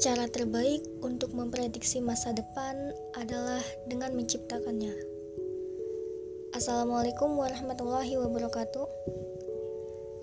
[0.00, 2.72] Cara terbaik untuk memprediksi masa depan
[3.20, 4.96] adalah dengan menciptakannya.
[6.56, 8.88] Assalamualaikum warahmatullahi wabarakatuh.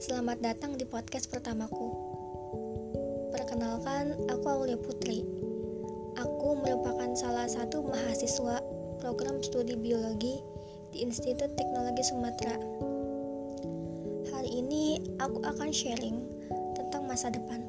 [0.02, 1.94] Selamat datang di podcast pertamaku.
[3.30, 5.22] Perkenalkan, aku Aulia Putri.
[6.26, 8.58] Aku merupakan salah satu mahasiswa
[8.98, 10.42] program studi biologi
[10.90, 12.58] di Institut Teknologi Sumatera.
[14.34, 16.18] Hari ini aku akan sharing
[16.74, 17.62] tentang masa depan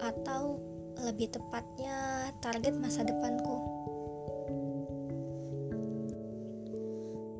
[0.00, 0.56] atau
[1.06, 3.62] lebih tepatnya target masa depanku.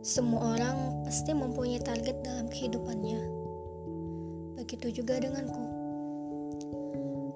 [0.06, 3.18] Semua orang pasti mempunyai target dalam kehidupannya.
[4.54, 5.66] Begitu juga denganku.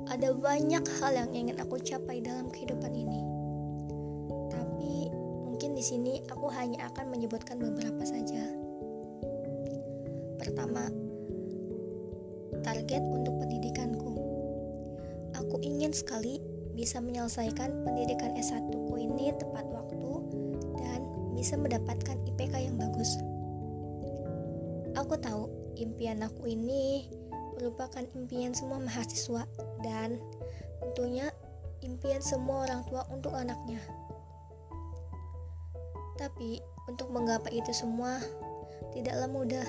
[0.06, 3.20] Ada banyak hal yang ingin aku capai dalam kehidupan ini.
[4.55, 5.11] Tapi
[5.51, 8.47] mungkin di sini aku hanya akan menyebutkan beberapa saja.
[10.39, 10.87] Pertama,
[12.62, 14.20] target untuk pendidikanku
[15.51, 16.39] Aku ingin sekali
[16.79, 20.23] bisa menyelesaikan pendidikan S1 ku ini tepat waktu
[20.79, 21.03] dan
[21.34, 23.19] bisa mendapatkan IPK yang bagus.
[24.95, 27.11] Aku tahu impian aku ini
[27.59, 29.42] merupakan impian semua mahasiswa
[29.83, 30.23] dan
[30.79, 31.34] tentunya
[31.83, 33.83] impian semua orang tua untuk anaknya.
[36.14, 38.23] Tapi untuk menggapai itu semua
[38.95, 39.67] tidaklah mudah.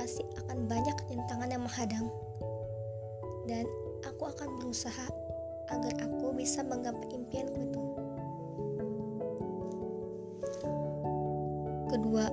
[0.00, 2.08] Pasti akan banyak rintangan yang menghadang.
[3.44, 3.68] Dan
[4.06, 5.06] aku akan berusaha
[5.74, 7.82] agar aku bisa menggapai impianku itu.
[11.90, 12.30] Kedua,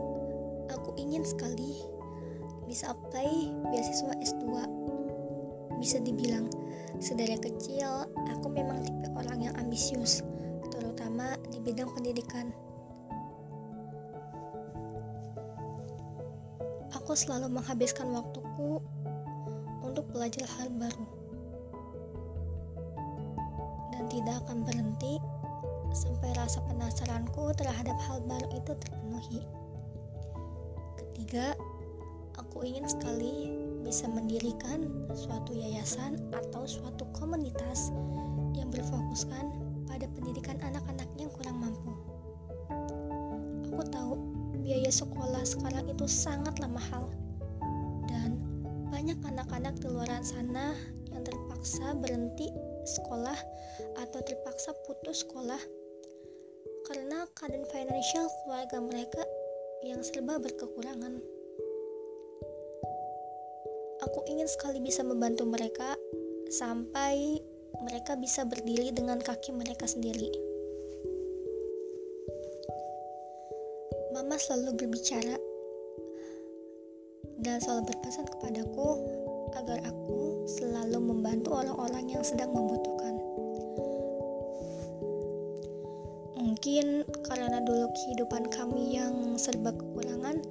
[0.70, 1.82] aku ingin sekali
[2.70, 4.46] bisa apply beasiswa S2.
[5.82, 6.48] Bisa dibilang,
[7.02, 10.22] sedari kecil aku memang tipe orang yang ambisius,
[10.70, 12.54] terutama di bidang pendidikan.
[16.94, 18.80] Aku selalu menghabiskan waktuku
[19.84, 21.23] untuk belajar hal baru
[24.14, 25.18] tidak akan berhenti
[25.90, 29.42] sampai rasa penasaranku terhadap hal baru itu terpenuhi.
[31.02, 31.58] Ketiga,
[32.38, 33.50] aku ingin sekali
[33.82, 34.86] bisa mendirikan
[35.18, 37.90] suatu yayasan atau suatu komunitas
[38.54, 39.50] yang berfokuskan
[39.90, 41.94] pada pendidikan anak-anak yang kurang mampu.
[43.74, 44.14] Aku tahu
[44.62, 47.10] biaya sekolah sekarang itu sangatlah mahal
[48.06, 48.38] dan
[48.94, 50.78] banyak anak-anak di luar sana
[51.10, 53.40] yang terpaksa berhenti sekolah
[54.00, 55.60] atau terpaksa putus sekolah
[56.88, 59.24] karena keadaan financial keluarga mereka
[59.84, 61.20] yang serba berkekurangan.
[64.04, 65.96] Aku ingin sekali bisa membantu mereka
[66.52, 67.40] sampai
[67.82, 70.28] mereka bisa berdiri dengan kaki mereka sendiri.
[74.12, 75.40] Mama selalu berbicara
[77.42, 78.88] dan selalu berpesan kepadaku
[79.58, 83.16] agar aku selalu membantu orang-orang yang sedang membutuhkan.
[86.40, 90.42] Mungkin karena dulu kehidupan kami yang serba kekurangan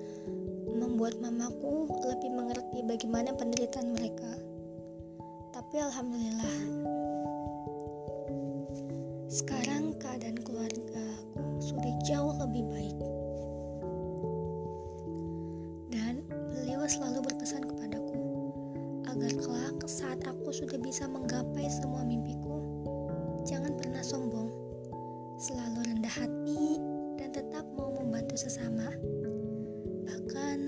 [0.72, 4.32] membuat mamaku lebih mengerti bagaimana penderitaan mereka.
[5.52, 6.56] Tapi alhamdulillah
[9.32, 13.11] sekarang keadaan keluargaku sudah jauh lebih baik.
[20.92, 22.60] Bisa menggapai semua mimpiku,
[23.48, 24.52] jangan pernah sombong
[25.40, 26.76] selalu rendah hati
[27.16, 28.92] dan tetap mau membantu sesama.
[30.04, 30.58] Bahkan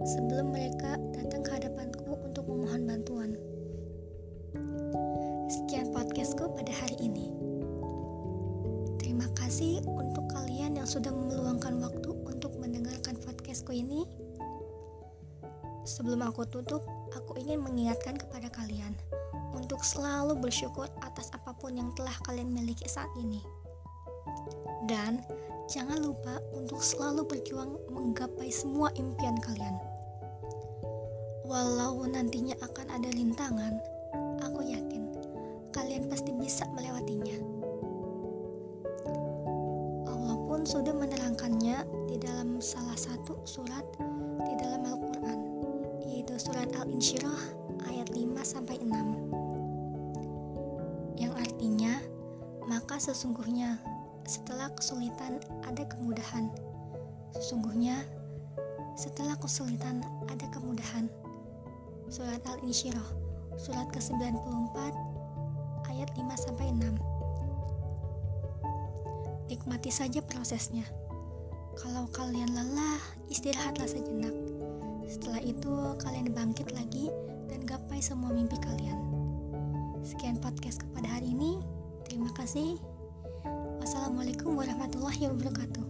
[0.00, 3.36] sebelum mereka datang ke hadapanku untuk memohon bantuan.
[5.52, 7.28] Sekian podcastku pada hari ini.
[8.96, 14.08] Terima kasih untuk kalian yang sudah meluangkan waktu untuk mendengarkan podcastku ini.
[15.84, 16.80] Sebelum aku tutup,
[17.12, 18.96] aku ingin mengingatkan kepada kalian
[19.54, 23.40] untuk selalu bersyukur atas apa pun yang telah kalian miliki saat ini.
[24.84, 25.22] Dan
[25.70, 29.78] jangan lupa untuk selalu berjuang menggapai semua impian kalian.
[31.44, 33.76] Walau nantinya akan ada rintangan,
[34.42, 35.04] aku yakin
[35.74, 37.36] kalian pasti bisa melewatinya.
[40.08, 43.84] Allah pun sudah menerangkannya di dalam salah satu surat
[44.46, 45.38] di dalam Al-Quran,
[46.06, 47.42] yaitu surat Al-Insyirah
[47.90, 48.24] ayat 5
[52.84, 53.80] maka sesungguhnya
[54.28, 56.52] setelah kesulitan ada kemudahan.
[57.32, 58.04] Sesungguhnya,
[58.92, 61.08] setelah kesulitan ada kemudahan.
[62.12, 63.08] Surat Al-Insyirah,
[63.56, 64.76] surat ke-94,
[65.96, 66.92] ayat 5-6.
[69.48, 70.84] Nikmati saja prosesnya.
[71.80, 73.00] Kalau kalian lelah,
[73.32, 74.36] istirahatlah sejenak.
[75.08, 75.72] Setelah itu,
[76.04, 77.08] kalian bangkit lagi
[77.48, 79.00] dan gapai semua mimpi kalian.
[80.04, 81.13] Sekian podcast kepada
[82.44, 82.76] kasih.
[83.80, 85.83] Wassalamualaikum warahmatullahi wabarakatuh.